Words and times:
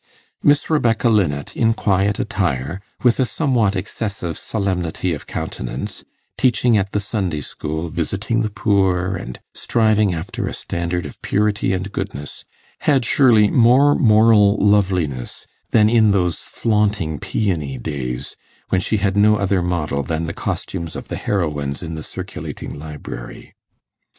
Miss 0.41 0.67
Rebecca 0.67 1.09
Linnet, 1.09 1.55
in 1.55 1.75
quiet 1.75 2.17
attire, 2.17 2.81
with 3.03 3.19
a 3.19 3.23
somewhat 3.27 3.75
excessive 3.75 4.35
solemnity 4.35 5.13
of 5.13 5.27
countenance, 5.27 6.03
teaching 6.39 6.75
at 6.75 6.91
the 6.91 6.99
Sunday 6.99 7.41
school, 7.41 7.87
visiting 7.87 8.41
the 8.41 8.49
poor, 8.49 9.15
and 9.15 9.39
striving 9.53 10.11
after 10.11 10.47
a 10.47 10.53
standard 10.55 11.05
of 11.05 11.21
purity 11.21 11.71
and 11.71 11.91
goodness, 11.91 12.45
had 12.79 13.05
surely 13.05 13.49
more 13.51 13.93
moral 13.93 14.57
loveliness 14.57 15.45
than 15.69 15.87
in 15.87 16.09
those 16.09 16.39
flaunting 16.39 17.19
peony 17.19 17.77
days, 17.77 18.35
when 18.69 18.81
she 18.81 18.97
had 18.97 19.15
no 19.15 19.37
other 19.37 19.61
model 19.61 20.01
than 20.01 20.25
the 20.25 20.33
costumes 20.33 20.95
of 20.95 21.09
the 21.09 21.15
heroines 21.15 21.83
in 21.83 21.93
the 21.93 22.01
circulating 22.01 22.73
library. 22.75 23.53